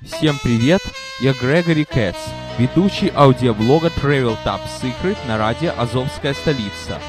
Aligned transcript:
Всем 0.00 0.38
привет, 0.40 0.80
я 1.20 1.32
Грегори 1.32 1.84
Кэтс, 1.84 2.18
ведущий 2.56 3.10
аудиоблога 3.16 3.88
Travel 3.88 4.36
Top 4.44 4.60
Secret 4.80 5.16
на 5.26 5.38
радио 5.38 5.72
«Азовская 5.76 6.34
столица». 6.34 7.00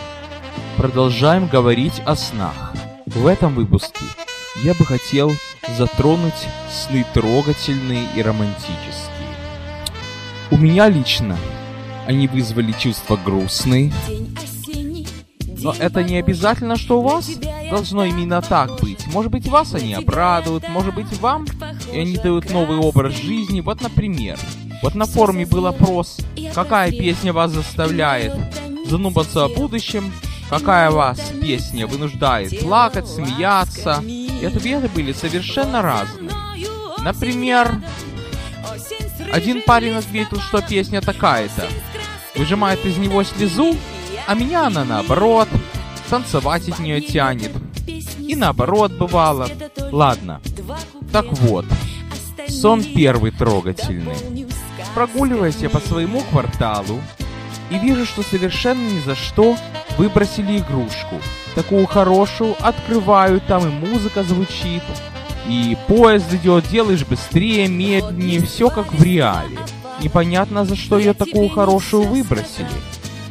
Продолжаем 0.75 1.47
говорить 1.47 2.01
о 2.07 2.15
снах. 2.15 2.73
В 3.05 3.27
этом 3.27 3.53
выпуске 3.53 4.03
я 4.63 4.73
бы 4.73 4.85
хотел 4.85 5.31
затронуть 5.77 6.47
сны 6.71 7.05
трогательные 7.13 8.07
и 8.15 8.23
романтические. 8.23 9.35
У 10.49 10.57
меня 10.57 10.89
лично 10.89 11.37
они 12.07 12.27
вызвали 12.27 12.71
чувства 12.71 13.19
грустные, 13.23 13.93
но 15.61 15.75
это 15.77 16.03
не 16.03 16.17
обязательно, 16.17 16.75
что 16.75 16.99
у 16.99 17.03
вас 17.03 17.29
должно 17.69 18.05
именно 18.05 18.41
так 18.41 18.79
быть. 18.79 19.05
Может 19.13 19.31
быть, 19.31 19.47
вас 19.47 19.75
они 19.75 19.93
обрадуют, 19.93 20.67
может 20.69 20.95
быть, 20.95 21.19
вам, 21.19 21.45
и 21.93 21.99
они 21.99 22.17
дают 22.17 22.49
новый 22.51 22.77
образ 22.77 23.13
жизни. 23.15 23.61
Вот, 23.61 23.81
например, 23.81 24.37
вот 24.81 24.95
на 24.95 25.05
форуме 25.05 25.45
был 25.45 25.67
опрос, 25.67 26.17
какая 26.53 26.91
песня 26.91 27.33
вас 27.33 27.51
заставляет 27.51 28.33
задуматься 28.85 29.45
о 29.45 29.49
будущем, 29.49 30.11
какая 30.49 30.89
вас 30.91 31.19
песня 31.41 31.85
вынуждает 31.87 32.59
плакать, 32.59 33.07
смеяться. 33.07 34.03
И 34.05 34.45
ответы 34.45 34.87
были 34.89 35.13
совершенно 35.13 35.81
разные. 35.81 36.31
Например, 36.99 37.81
один 39.31 39.61
парень 39.61 39.95
ответил, 39.95 40.39
что 40.39 40.61
песня 40.61 41.01
такая-то. 41.01 41.67
Выжимает 42.35 42.85
из 42.85 42.97
него 42.97 43.23
слезу, 43.23 43.75
а 44.27 44.33
меня 44.33 44.67
она 44.67 44.85
наоборот, 44.85 45.49
танцевать 46.09 46.69
от 46.69 46.79
нее 46.79 47.01
тянет. 47.01 47.51
И 47.85 48.35
наоборот 48.35 48.91
бывало. 48.93 49.47
Ладно. 49.91 50.41
Так 51.11 51.25
вот, 51.33 51.65
сон 52.49 52.83
первый 52.83 53.31
трогательный. 53.31 54.15
Прогуливаясь 54.93 55.57
я 55.57 55.69
по 55.69 55.79
своему 55.79 56.21
кварталу 56.21 56.99
и 57.69 57.77
вижу, 57.77 58.05
что 58.05 58.23
совершенно 58.23 58.81
ни 58.81 58.99
за 58.99 59.15
что 59.15 59.55
выбросили 59.97 60.57
игрушку. 60.57 61.21
Такую 61.55 61.85
хорошую, 61.85 62.55
открываю, 62.59 63.41
там 63.41 63.67
и 63.67 63.87
музыка 63.87 64.23
звучит, 64.23 64.83
и 65.47 65.77
поезд 65.87 66.33
идет, 66.33 66.67
делаешь 66.69 67.05
быстрее, 67.05 67.67
медленнее, 67.67 68.41
все 68.41 68.69
как 68.69 68.93
в 68.93 69.03
реале. 69.03 69.57
Непонятно, 70.01 70.65
за 70.65 70.75
что 70.75 70.97
ее 70.97 71.13
такую 71.13 71.49
хорошую 71.49 72.03
выбросили. 72.03 72.67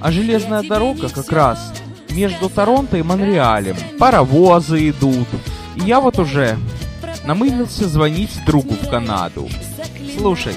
А 0.00 0.12
железная 0.12 0.62
дорога 0.62 1.08
как 1.08 1.32
раз 1.32 1.72
между 2.10 2.48
Торонто 2.48 2.96
и 2.96 3.02
Монреалем. 3.02 3.76
Паровозы 3.98 4.90
идут. 4.90 5.28
И 5.76 5.80
я 5.80 6.00
вот 6.00 6.18
уже 6.18 6.58
намылился 7.28 7.86
звонить 7.86 8.40
другу 8.46 8.74
в 8.74 8.88
Канаду. 8.88 9.50
Слушай, 10.16 10.54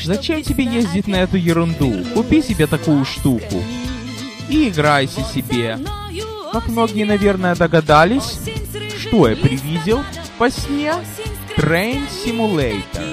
зачем 0.00 0.44
тебе 0.44 0.64
ездить 0.64 1.08
на 1.08 1.16
эту 1.16 1.36
ерунду? 1.36 1.92
Купи 2.14 2.40
себе 2.40 2.68
такую 2.68 3.04
штуку. 3.04 3.60
И 4.48 4.68
играйся 4.68 5.22
себе. 5.24 5.80
Как 6.52 6.68
многие, 6.68 7.04
наверное, 7.04 7.56
догадались, 7.56 8.38
что 9.00 9.28
я 9.28 9.34
привидел 9.34 10.04
во 10.38 10.48
сне? 10.48 10.94
Train 11.56 12.02
Simulator. 12.24 13.11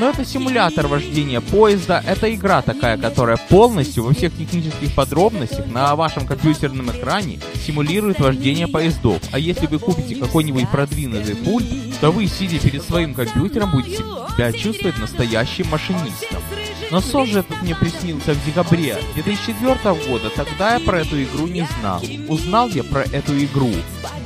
Но 0.00 0.08
это 0.08 0.24
симулятор 0.24 0.86
вождения 0.86 1.42
поезда, 1.42 2.02
это 2.06 2.34
игра 2.34 2.62
такая, 2.62 2.96
которая 2.96 3.36
полностью 3.36 4.02
во 4.02 4.14
всех 4.14 4.34
технических 4.34 4.94
подробностях 4.94 5.66
на 5.66 5.94
вашем 5.94 6.26
компьютерном 6.26 6.90
экране 6.90 7.38
симулирует 7.66 8.18
вождение 8.18 8.66
поездов. 8.66 9.20
А 9.30 9.38
если 9.38 9.66
вы 9.66 9.78
купите 9.78 10.14
какой-нибудь 10.16 10.70
продвинутый 10.70 11.36
пульт, 11.36 11.66
то 12.00 12.10
вы, 12.10 12.26
сидя 12.28 12.58
перед 12.58 12.82
своим 12.82 13.12
компьютером, 13.12 13.72
будете 13.72 13.98
себя 13.98 14.52
чувствовать 14.52 14.98
настоящим 14.98 15.68
машинистом. 15.68 16.42
Но 16.90 17.02
сон 17.02 17.26
же 17.26 17.40
этот 17.40 17.60
мне 17.60 17.74
приснился 17.74 18.32
в 18.32 18.44
декабре 18.46 18.96
2004 19.16 19.94
года, 20.08 20.30
тогда 20.34 20.74
я 20.76 20.80
про 20.80 21.00
эту 21.00 21.22
игру 21.22 21.46
не 21.46 21.68
знал. 21.78 22.02
Узнал 22.26 22.68
я 22.68 22.84
про 22.84 23.02
эту 23.02 23.38
игру 23.44 23.70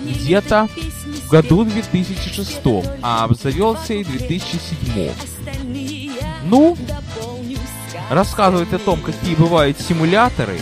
где-то 0.04 0.68
в 1.26 1.30
году 1.30 1.64
2006, 1.64 2.60
а 3.02 3.24
обзавелся 3.24 3.94
и 3.94 4.04
2007. 4.04 5.33
Ну, 6.44 6.77
рассказывать 8.10 8.72
о 8.72 8.78
том, 8.78 9.00
какие 9.00 9.34
бывают 9.34 9.81
симуляторы, 9.81 10.60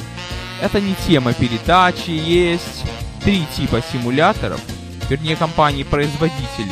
это 0.60 0.80
не 0.80 0.94
тема 1.06 1.32
передачи, 1.32 2.10
есть 2.10 2.84
три 3.24 3.44
типа 3.56 3.82
симуляторов, 3.92 4.60
вернее 5.08 5.36
компаний-производителей. 5.36 6.70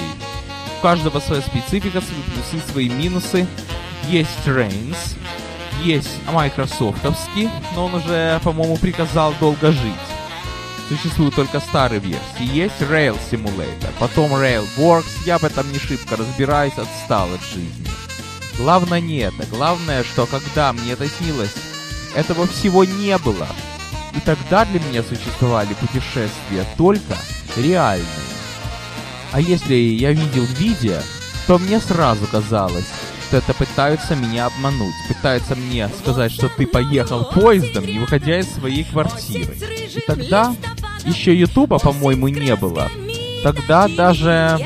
У 0.79 0.83
каждого 0.83 1.19
своя 1.21 1.43
специфика, 1.43 2.01
свои 2.01 2.23
плюсы, 2.23 2.71
свои 2.71 2.89
минусы. 2.89 3.47
Есть 4.09 4.47
Reigns, 4.47 5.17
есть 5.83 6.09
майкрософтовский, 6.33 7.51
но 7.75 7.87
он 7.87 7.95
уже, 7.95 8.41
по-моему, 8.43 8.77
приказал 8.77 9.35
долго 9.39 9.73
жить. 9.73 9.95
Существуют 10.89 11.35
только 11.35 11.61
старые 11.61 12.01
версии. 12.01 12.53
Есть 12.53 12.81
Rail 12.81 13.17
Simulator, 13.31 13.91
потом 13.99 14.33
Railworks, 14.33 15.27
я 15.27 15.39
в 15.39 15.45
этом 15.45 15.71
не 15.71 15.79
шибко 15.79 16.17
разбираюсь, 16.17 16.73
отстал 16.79 17.33
от 17.33 17.43
жизни. 17.43 17.87
Главное 18.61 19.01
не 19.01 19.19
это. 19.19 19.47
Главное, 19.51 20.05
что 20.05 20.27
когда 20.27 20.73
мне 20.75 20.93
это 20.93 21.09
снилось, 21.09 21.55
этого 22.15 22.47
всего 22.47 22.85
не 22.85 23.17
было. 23.17 23.47
И 24.15 24.21
тогда 24.21 24.67
для 24.67 24.81
меня 24.81 25.03
существовали 25.03 25.73
путешествия 25.75 26.67
только 26.77 27.17
реальные. 27.57 28.07
А 29.33 29.41
если 29.41 29.75
я 29.75 30.13
видел 30.13 30.45
видео, 30.45 30.99
то 31.47 31.59
мне 31.59 31.81
сразу 31.81 32.27
казалось, 32.27 32.87
что 33.29 33.39
это 33.39 33.55
пытаются 33.55 34.15
меня 34.15 34.47
обмануть. 34.47 34.95
Пытаются 35.09 35.57
мне 35.57 35.89
сказать, 35.89 36.31
что 36.31 36.51
ты 36.51 36.67
поехал 36.67 37.25
поездом, 37.25 37.87
не 37.87 37.99
выходя 37.99 38.41
из 38.41 38.53
своей 38.53 38.85
квартиры. 38.85 39.57
И 39.57 40.01
тогда 40.07 40.55
еще 41.07 41.35
Ютуба, 41.35 41.79
по-моему, 41.79 42.29
не 42.29 42.55
было. 42.57 42.91
Тогда 43.43 43.89
даже 43.89 44.59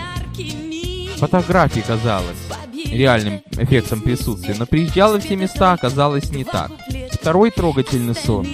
фотографии 1.16 1.81
казалось 1.87 2.38
реальным 2.84 3.42
эффектом 3.52 4.00
присутствия, 4.00 4.54
но 4.58 4.66
приезжал 4.66 5.18
в 5.18 5.26
те 5.26 5.36
места 5.36 5.72
оказалось 5.72 6.30
не 6.30 6.44
так. 6.44 6.70
Второй 7.12 7.50
трогательный 7.50 8.14
сон 8.14 8.46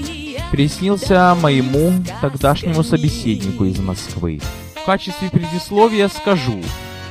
приснился 0.50 1.36
моему 1.40 1.92
тогдашнему 2.20 2.82
собеседнику 2.82 3.64
из 3.64 3.78
Москвы. 3.78 4.40
В 4.74 4.84
качестве 4.84 5.30
предисловия 5.30 6.08
скажу, 6.08 6.60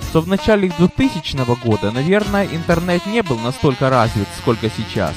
что 0.09 0.21
в 0.21 0.27
начале 0.27 0.71
2000 0.77 1.65
года, 1.65 1.91
наверное, 1.91 2.45
интернет 2.45 3.05
не 3.05 3.21
был 3.21 3.37
настолько 3.37 3.89
развит, 3.89 4.27
сколько 4.37 4.69
сейчас. 4.69 5.13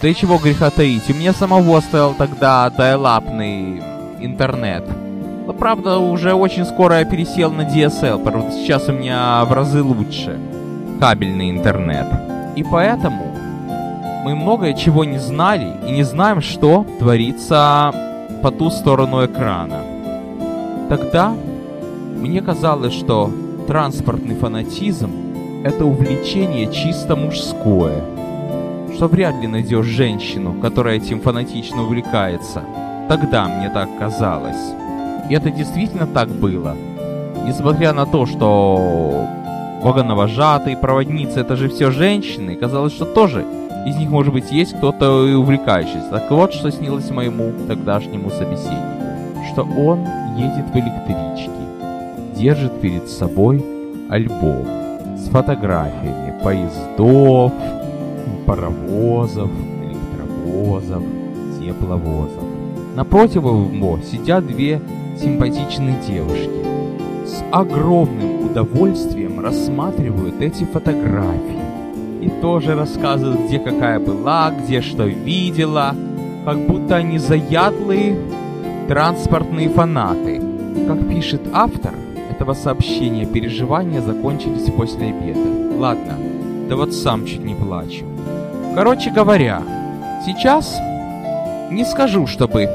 Да 0.00 0.08
и 0.08 0.14
чего 0.14 0.38
греха 0.38 0.70
таить, 0.70 1.08
у 1.10 1.14
меня 1.14 1.32
самого 1.32 1.80
стоял 1.80 2.14
тогда 2.14 2.70
дайлапный 2.70 3.82
интернет. 4.20 4.84
Но 5.46 5.52
правда, 5.52 5.98
уже 5.98 6.34
очень 6.34 6.64
скоро 6.64 6.98
я 6.98 7.04
пересел 7.04 7.50
на 7.52 7.62
DSL, 7.62 8.22
правда 8.22 8.52
сейчас 8.52 8.88
у 8.88 8.92
меня 8.92 9.44
в 9.44 9.52
разы 9.52 9.82
лучше 9.82 10.38
кабельный 10.98 11.50
интернет. 11.50 12.06
И 12.56 12.64
поэтому 12.64 13.26
мы 14.24 14.34
многое 14.34 14.74
чего 14.74 15.04
не 15.04 15.18
знали 15.18 15.72
и 15.86 15.92
не 15.92 16.02
знаем, 16.02 16.40
что 16.40 16.86
творится 16.98 17.92
по 18.42 18.50
ту 18.50 18.70
сторону 18.70 19.24
экрана. 19.24 19.80
Тогда 20.88 21.32
мне 22.20 22.40
казалось, 22.40 22.92
что 22.92 23.30
транспортный 23.66 24.34
фанатизм— 24.34 25.10
это 25.64 25.84
увлечение 25.84 26.72
чисто 26.72 27.16
мужское, 27.16 28.02
что 28.94 29.08
вряд 29.08 29.40
ли 29.40 29.46
найдешь 29.46 29.86
женщину, 29.86 30.54
которая 30.60 30.96
этим 30.96 31.20
фанатично 31.20 31.82
увлекается. 31.82 32.62
Тогда 33.08 33.46
мне 33.46 33.68
так 33.70 33.88
казалось. 33.98 34.74
И 35.28 35.34
это 35.34 35.50
действительно 35.50 36.06
так 36.06 36.28
было. 36.28 36.74
Несмотря 37.44 37.92
на 37.92 38.06
то, 38.06 38.26
что 38.26 39.28
вагоновожатые, 39.82 40.76
проводницы, 40.76 41.40
это 41.40 41.56
же 41.56 41.68
все 41.68 41.90
женщины. 41.90 42.56
Казалось, 42.56 42.92
что 42.92 43.04
тоже 43.04 43.44
из 43.86 43.96
них, 43.96 44.10
может 44.10 44.32
быть, 44.32 44.50
есть 44.50 44.76
кто-то 44.76 45.26
и 45.26 45.34
увлекающийся. 45.34 46.10
Так 46.10 46.30
вот, 46.30 46.52
что 46.52 46.70
снилось 46.70 47.10
моему 47.10 47.52
тогдашнему 47.68 48.30
собеседнику. 48.30 48.96
Что 49.52 49.62
он 49.62 50.00
едет 50.36 50.66
в 50.72 50.76
электричке, 50.76 51.50
держит 52.36 52.80
перед 52.80 53.08
собой 53.08 53.64
альбом 54.10 54.66
с 55.16 55.28
фотографиями 55.28 56.34
поездов, 56.42 57.52
паровозов, 58.44 59.50
электровозов, 59.84 61.02
тепловозов. 61.60 62.42
Напротив 62.96 63.44
его 63.44 63.98
сидят 64.00 64.46
две 64.46 64.80
симпатичные 65.20 65.96
девушки 66.06 66.75
с 67.26 67.42
огромным 67.50 68.46
удовольствием 68.46 69.40
рассматривают 69.40 70.40
эти 70.40 70.64
фотографии. 70.64 71.66
И 72.22 72.28
тоже 72.40 72.74
рассказывают, 72.74 73.46
где 73.46 73.58
какая 73.58 73.98
была, 73.98 74.50
где 74.50 74.80
что 74.80 75.04
видела, 75.04 75.94
как 76.44 76.58
будто 76.66 76.96
они 76.96 77.18
заядлые 77.18 78.16
транспортные 78.88 79.68
фанаты. 79.68 80.40
Как 80.86 81.08
пишет 81.08 81.42
автор 81.52 81.92
этого 82.30 82.54
сообщения, 82.54 83.26
переживания 83.26 84.00
закончились 84.00 84.70
после 84.70 85.08
обеда. 85.08 85.78
Ладно, 85.78 86.14
Да 86.68 86.76
вот 86.76 86.94
сам 86.94 87.26
чуть 87.26 87.44
не 87.44 87.54
плачу. 87.54 88.04
Короче 88.74 89.10
говоря, 89.10 89.62
сейчас 90.24 90.78
не 91.70 91.84
скажу, 91.84 92.26
чтобы 92.26 92.68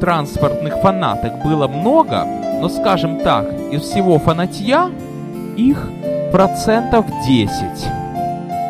транспортных 0.00 0.80
фанаток 0.80 1.42
было 1.44 1.66
много, 1.66 2.24
но 2.60 2.68
скажем 2.68 3.20
так, 3.20 3.46
из 3.74 3.82
всего 3.82 4.18
фанатья 4.18 4.90
их 5.56 5.90
процентов 6.32 7.06
10 7.26 7.50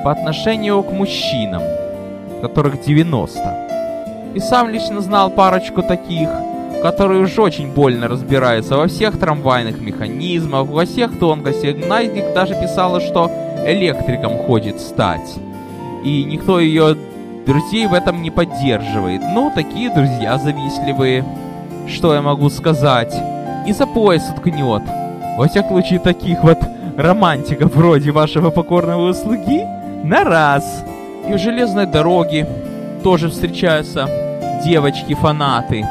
по 0.03 0.11
отношению 0.11 0.83
к 0.83 0.93
мужчинам, 0.93 1.63
которых 2.41 2.83
90. 2.83 4.33
И 4.35 4.41
сам 4.41 4.71
лично 4.71 5.01
знал 5.01 5.31
парочку 5.31 5.83
таких, 5.83 6.29
которые 6.83 7.23
уж 7.23 7.39
очень 7.39 7.73
больно 7.73 8.09
разбираются 8.09 8.77
во 8.77 8.87
всех 8.89 9.19
трамвайных 9.19 9.81
механизмах, 9.81 10.67
во 10.67 10.85
всех 10.85 11.19
тонкостях. 11.19 11.77
Найдик 11.87 12.35
даже 12.35 12.55
писала, 12.55 13.01
что 13.01 13.31
электриком 13.67 14.39
хочет 14.39 14.81
стать. 14.81 15.35
И 16.03 16.25
никто 16.25 16.61
ее 16.61 16.97
друзей 17.47 17.87
в 17.87 17.95
этом 17.95 18.23
не 18.23 18.31
поддерживает. 18.31 19.23
Ну, 19.33 19.53
такие 19.55 19.91
друзья 19.91 20.39
завистливые. 20.39 21.25
Что 21.89 22.15
я 22.15 22.23
могу 22.23 22.51
сказать? 22.51 23.15
И 23.67 23.73
за 23.73 23.87
пояс 23.87 24.31
уткнет. 24.31 24.83
Во 25.37 25.49
всяком 25.49 25.71
случае, 25.71 25.99
таких 25.99 26.43
вот 26.43 26.59
романтиков 26.97 27.75
вроде 27.75 28.11
вашего 28.11 28.51
покорного 28.51 29.13
слуги 29.13 29.63
на 30.05 30.25
раз. 30.25 30.85
И 31.29 31.33
в 31.33 31.39
железной 31.39 31.87
дороге 31.87 32.47
тоже 33.03 33.29
встречаются 33.29 34.09
девочки-фанаты. 34.65 35.85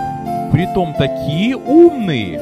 Притом 0.52 0.94
такие 0.94 1.58
умные, 1.58 2.40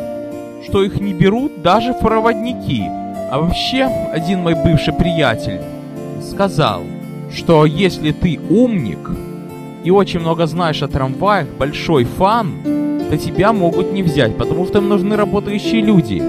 что 0.66 0.84
их 0.84 1.00
не 1.00 1.14
берут 1.14 1.62
даже 1.62 1.94
проводники. 1.94 2.84
А 3.32 3.40
вообще, 3.40 3.86
один 4.12 4.42
мой 4.42 4.56
бывший 4.56 4.94
приятель 4.94 5.62
сказал, 6.22 6.82
что 7.34 7.66
если 7.66 8.12
ты 8.12 8.40
умник 8.50 9.10
и 9.86 9.90
очень 9.92 10.20
много 10.20 10.46
знаешь 10.46 10.84
о 10.84 10.88
трамваях, 10.88 11.48
большой 11.58 12.04
фан, 12.04 12.81
то 13.12 13.18
тебя 13.18 13.52
могут 13.52 13.92
не 13.92 14.04
взять, 14.04 14.38
потому 14.38 14.66
что 14.66 14.78
им 14.78 14.88
нужны 14.88 15.18
работающие 15.18 15.82
люди, 15.82 16.24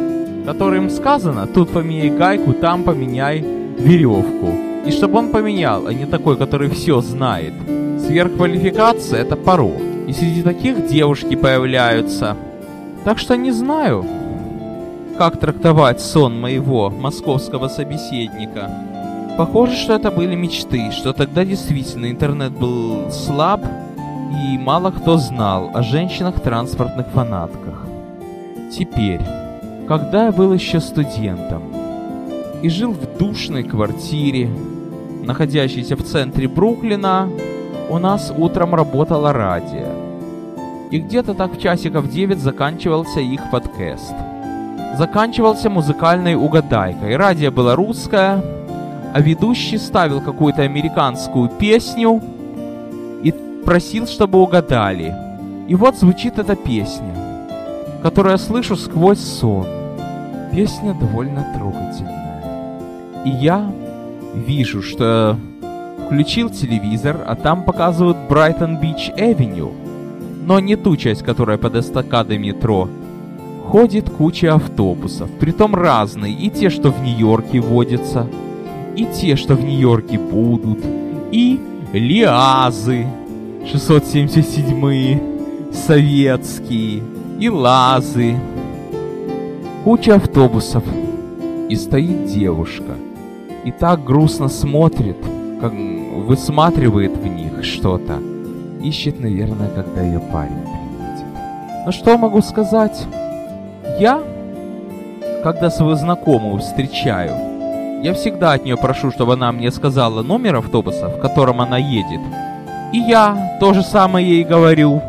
которым 0.44 0.90
сказано, 0.90 1.46
тут 1.46 1.68
поменяй 1.68 2.10
гайку, 2.10 2.52
там 2.54 2.82
поменяй 2.82 3.38
веревку. 3.78 4.48
И 4.84 4.90
чтобы 4.90 5.20
он 5.20 5.28
поменял, 5.28 5.86
а 5.86 5.94
не 5.94 6.06
такой, 6.06 6.36
который 6.36 6.68
все 6.70 7.00
знает. 7.00 7.52
Сверхквалификация— 8.04 9.20
это 9.22 9.36
порог. 9.36 9.76
И 10.08 10.12
среди 10.12 10.42
таких 10.42 10.88
девушки 10.88 11.36
появляются. 11.36 12.36
Так 13.04 13.20
что 13.20 13.36
не 13.36 13.52
знаю, 13.52 14.04
как 15.16 15.38
трактовать 15.38 16.00
сон 16.00 16.40
моего 16.40 16.90
московского 16.90 17.68
собеседника. 17.68 18.68
Похоже, 19.38 19.76
что 19.76 19.92
это 19.92 20.10
были 20.10 20.34
мечты, 20.34 20.90
что 20.90 21.12
тогда 21.12 21.44
действительно 21.44 22.10
интернет 22.10 22.50
был 22.50 23.08
слаб, 23.12 23.60
и 24.32 24.58
мало 24.58 24.90
кто 24.90 25.18
знал 25.18 25.70
о 25.74 25.82
женщинах-транспортных 25.82 27.06
фанатках. 27.08 27.86
Теперь, 28.70 29.20
когда 29.86 30.26
я 30.26 30.32
был 30.32 30.52
еще 30.52 30.80
студентом 30.80 31.62
и 32.62 32.68
жил 32.68 32.92
в 32.92 33.18
душной 33.18 33.62
квартире, 33.62 34.48
находящейся 35.22 35.96
в 35.96 36.02
центре 36.02 36.48
Бруклина, 36.48 37.28
у 37.90 37.98
нас 37.98 38.32
утром 38.36 38.74
работало 38.74 39.32
радио. 39.32 39.88
И 40.90 40.98
где-то 40.98 41.34
так 41.34 41.52
в 41.52 41.60
часиков 41.60 42.08
9 42.08 42.38
заканчивался 42.38 43.20
их 43.20 43.50
подкаст. 43.50 44.14
Заканчивался 44.96 45.70
музыкальной 45.70 46.34
угадайкой. 46.34 47.16
Радио 47.16 47.50
было 47.50 47.76
русское, 47.76 48.42
а 49.14 49.20
ведущий 49.20 49.78
ставил 49.78 50.20
какую-то 50.20 50.62
американскую 50.62 51.48
песню 51.48 52.20
просил, 53.64 54.06
чтобы 54.06 54.40
угадали. 54.40 55.14
И 55.68 55.74
вот 55.74 55.96
звучит 55.96 56.38
эта 56.38 56.56
песня, 56.56 57.14
которую 58.02 58.32
я 58.32 58.38
слышу 58.38 58.76
сквозь 58.76 59.20
сон. 59.20 59.66
Песня 60.52 60.94
довольно 60.94 61.46
трогательная. 61.56 63.22
И 63.24 63.30
я 63.30 63.72
вижу, 64.34 64.82
что 64.82 65.38
Включил 66.12 66.50
телевизор, 66.50 67.24
а 67.26 67.34
там 67.36 67.64
показывают 67.64 68.18
Брайтон 68.28 68.76
Бич 68.76 69.10
Эвеню. 69.16 69.72
Но 70.44 70.60
не 70.60 70.76
ту 70.76 70.94
часть, 70.98 71.22
которая 71.22 71.56
под 71.56 71.76
эстакадой 71.76 72.36
метро. 72.36 72.86
Ходит 73.64 74.10
куча 74.10 74.52
автобусов, 74.52 75.30
притом 75.40 75.74
разные, 75.74 76.34
и 76.34 76.50
те, 76.50 76.68
что 76.68 76.90
в 76.90 77.00
Нью-Йорке 77.00 77.60
водятся, 77.60 78.26
и 78.94 79.06
те, 79.06 79.36
что 79.36 79.54
в 79.54 79.64
Нью-Йорке 79.64 80.18
будут, 80.18 80.80
и 81.30 81.58
Лиазы, 81.94 83.06
677 83.66 85.72
советские, 85.72 87.02
и 87.38 87.48
Лазы. 87.48 88.36
Куча 89.84 90.16
автобусов, 90.16 90.82
и 91.68 91.76
стоит 91.76 92.26
девушка, 92.26 92.96
и 93.64 93.72
так 93.72 94.04
грустно 94.04 94.48
смотрит, 94.48 95.16
как 95.60 95.72
высматривает 95.72 97.16
в 97.16 97.26
них 97.26 97.64
что-то. 97.64 98.18
Ищет, 98.82 99.20
наверное, 99.20 99.68
когда 99.68 100.02
ее 100.02 100.20
парень 100.20 100.62
приедет. 100.62 101.26
Но 101.86 101.92
что 101.92 102.18
могу 102.18 102.42
сказать? 102.42 103.06
Я, 103.98 104.22
когда 105.42 105.70
свою 105.70 105.94
знакомую 105.94 106.58
встречаю, 106.58 108.02
я 108.02 108.12
всегда 108.14 108.52
от 108.52 108.64
нее 108.64 108.76
прошу, 108.76 109.12
чтобы 109.12 109.34
она 109.34 109.52
мне 109.52 109.70
сказала 109.70 110.22
номер 110.22 110.56
автобуса, 110.56 111.08
в 111.08 111.20
котором 111.20 111.60
она 111.60 111.78
едет. 111.78 112.20
И 112.92 112.98
я 112.98 113.56
то 113.60 113.72
же 113.72 113.82
самое 113.82 114.28
ей 114.28 114.44
говорю. 114.44 115.00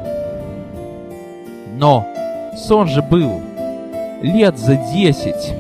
Но 1.76 2.08
сон 2.56 2.88
же 2.88 3.02
был 3.02 3.42
лет 4.22 4.58
за 4.58 4.76
десять 4.76 5.54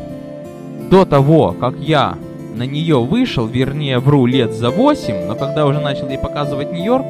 до 0.90 1.06
того, 1.06 1.56
как 1.60 1.76
я 1.80 2.18
на 2.56 2.64
нее 2.64 3.02
вышел, 3.02 3.46
вернее, 3.48 4.00
вру, 4.00 4.26
лет 4.26 4.54
за 4.54 4.70
8, 4.70 5.26
но 5.28 5.36
когда 5.36 5.66
уже 5.66 5.80
начал 5.80 6.08
ей 6.08 6.20
показывать 6.20 6.72
Нью-Йорк, 6.72 7.06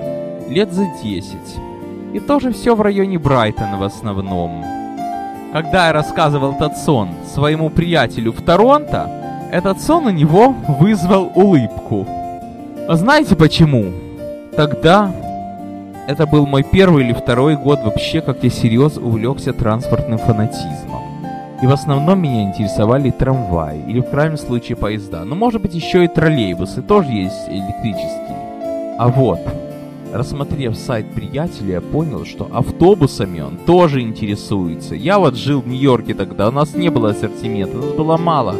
лет 0.49 0.71
за 0.71 0.85
10. 1.03 1.35
И 2.13 2.19
тоже 2.19 2.53
все 2.53 2.75
в 2.75 2.81
районе 2.81 3.17
Брайтона 3.17 3.77
в 3.77 3.83
основном. 3.83 4.63
Когда 5.51 5.87
я 5.87 5.93
рассказывал 5.93 6.53
этот 6.53 6.77
сон 6.77 7.09
своему 7.31 7.69
приятелю 7.69 8.31
в 8.31 8.41
Торонто, 8.41 9.09
этот 9.51 9.81
сон 9.81 10.07
у 10.07 10.09
него 10.09 10.55
вызвал 10.79 11.31
улыбку. 11.35 12.07
А 12.87 12.95
знаете 12.95 13.35
почему? 13.35 13.91
Тогда 14.55 15.11
это 16.07 16.27
был 16.27 16.45
мой 16.45 16.63
первый 16.63 17.05
или 17.05 17.13
второй 17.13 17.55
год 17.55 17.79
вообще, 17.83 18.21
как 18.21 18.43
я 18.43 18.49
серьезно 18.51 19.07
увлекся 19.07 19.51
транспортным 19.51 20.19
фанатизмом. 20.19 21.01
И 21.61 21.65
в 21.65 21.71
основном 21.71 22.21
меня 22.21 22.43
интересовали 22.43 23.09
трамваи, 23.09 23.81
или 23.87 24.01
в 24.01 24.09
крайнем 24.09 24.37
случае 24.37 24.75
поезда. 24.75 25.23
Но 25.23 25.33
может 25.33 25.61
быть 25.61 25.73
еще 25.73 26.03
и 26.03 26.07
троллейбусы, 26.07 26.81
тоже 26.81 27.09
есть 27.09 27.47
электрические. 27.47 28.95
А 28.99 29.07
вот, 29.07 29.39
рассмотрев 30.13 30.75
сайт 30.75 31.11
приятеля, 31.13 31.75
я 31.75 31.81
понял, 31.81 32.25
что 32.25 32.47
автобусами 32.53 33.39
он 33.39 33.57
тоже 33.57 34.01
интересуется. 34.01 34.93
Я 34.93 35.17
вот 35.17 35.35
жил 35.35 35.61
в 35.61 35.67
Нью-Йорке 35.67 36.13
тогда, 36.13 36.49
у 36.49 36.51
нас 36.51 36.75
не 36.75 36.89
было 36.89 37.11
ассортимента, 37.11 37.77
у 37.77 37.81
нас 37.81 37.93
было 37.93 38.17
мало 38.17 38.55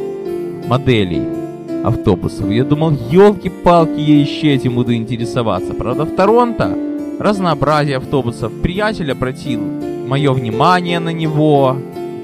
моделей 0.65 1.42
автобусов. 1.83 2.49
Я 2.49 2.63
думал, 2.63 2.91
елки-палки, 3.11 3.99
я 3.99 4.19
еще 4.19 4.53
этим 4.53 4.75
буду 4.75 4.93
интересоваться. 4.93 5.73
Правда, 5.73 6.05
в 6.05 6.15
Торонто 6.15 6.77
разнообразие 7.19 7.97
автобусов. 7.97 8.51
Приятель 8.61 9.11
обратил 9.11 9.61
мое 10.07 10.33
внимание 10.33 10.99
на 10.99 11.09
него, 11.09 11.77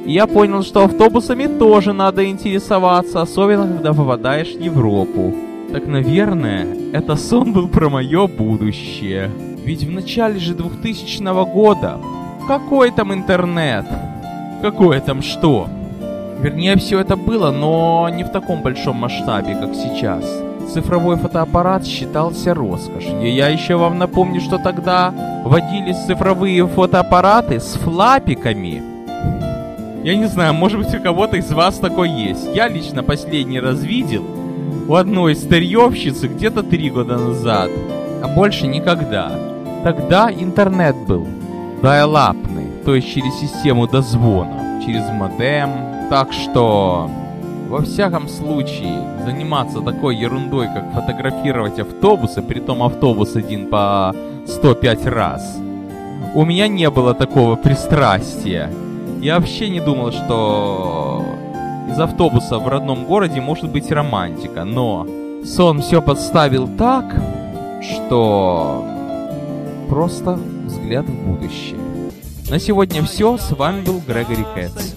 я 0.05 0.25
понял, 0.25 0.63
что 0.63 0.85
автобусами 0.85 1.45
тоже 1.45 1.93
надо 1.93 2.27
интересоваться, 2.27 3.21
особенно 3.21 3.67
когда 3.67 3.93
попадаешь 3.93 4.55
в 4.55 4.59
Европу. 4.59 5.35
Так, 5.71 5.85
наверное, 5.85 6.67
это 6.93 7.15
сон 7.15 7.53
был 7.53 7.67
про 7.67 7.89
мое 7.89 8.25
будущее. 8.25 9.29
Ведь 9.63 9.83
в 9.83 9.91
начале 9.91 10.39
же 10.39 10.55
2000 10.55 11.21
года 11.53 11.99
какой 12.47 12.89
там 12.89 13.13
интернет? 13.13 13.85
Какое 14.63 14.99
там 14.99 15.21
что? 15.21 15.69
Вернее, 16.41 16.77
все 16.77 16.99
это 16.99 17.17
было, 17.17 17.51
но 17.51 18.09
не 18.09 18.23
в 18.23 18.29
таком 18.29 18.61
большом 18.61 18.97
масштабе, 18.97 19.55
как 19.55 19.75
сейчас. 19.75 20.23
Цифровой 20.71 21.17
фотоаппарат 21.17 21.85
считался 21.85 22.53
роскошью. 22.53 23.33
Я 23.33 23.49
еще 23.49 23.75
вам 23.75 23.97
напомню, 23.97 24.39
что 24.39 24.57
тогда 24.57 25.13
водились 25.43 26.05
цифровые 26.05 26.65
фотоаппараты 26.65 27.59
с 27.59 27.73
флапиками. 27.73 28.81
Я 30.03 30.15
не 30.15 30.27
знаю, 30.27 30.53
может 30.53 30.79
быть 30.79 30.95
у 30.95 31.01
кого-то 31.03 31.35
из 31.35 31.51
вас 31.51 31.77
такой 31.79 32.09
есть. 32.09 32.55
Я 32.55 32.69
лично 32.69 33.03
последний 33.03 33.59
раз 33.59 33.81
видел 33.81 34.23
у 34.87 34.95
одной 34.95 35.35
старьевщицы 35.35 36.27
где-то 36.27 36.63
три 36.63 36.89
года 36.89 37.17
назад, 37.17 37.69
а 38.23 38.27
больше 38.27 38.65
никогда. 38.65 39.31
Тогда 39.83 40.31
интернет 40.31 40.95
был 41.05 41.27
дайлапный, 41.81 42.67
то 42.85 42.95
есть 42.95 43.13
через 43.13 43.33
систему 43.39 43.87
дозвона, 43.87 44.81
через 44.85 45.07
модем. 45.09 45.98
Так 46.09 46.33
что 46.33 47.09
во 47.69 47.83
всяком 47.83 48.27
случае, 48.27 49.03
заниматься 49.25 49.79
такой 49.81 50.15
ерундой, 50.15 50.67
как 50.67 50.91
фотографировать 50.91 51.77
автобусы, 51.79 52.41
при 52.41 52.59
том 52.59 52.81
автобус 52.81 53.35
один 53.35 53.67
по 53.67 54.15
105 54.47 55.05
раз, 55.05 55.57
у 56.33 56.45
меня 56.45 56.67
не 56.67 56.89
было 56.89 57.13
такого 57.13 57.55
пристрастия. 57.55 58.71
Я 59.21 59.39
вообще 59.39 59.69
не 59.69 59.79
думал, 59.79 60.11
что 60.11 61.23
из 61.91 61.99
автобуса 61.99 62.57
в 62.57 62.67
родном 62.67 63.05
городе 63.05 63.39
может 63.39 63.69
быть 63.69 63.91
романтика, 63.91 64.63
но 64.63 65.05
сон 65.45 65.81
все 65.81 66.01
подставил 66.01 66.67
так, 66.67 67.05
что 67.83 68.83
просто 69.89 70.39
взгляд 70.65 71.05
в 71.05 71.27
будущее. 71.27 71.77
На 72.49 72.59
сегодня 72.59 73.03
все. 73.03 73.37
С 73.37 73.51
вами 73.51 73.81
был 73.81 74.01
Грегори 74.07 74.45
Кэтс. 74.55 74.95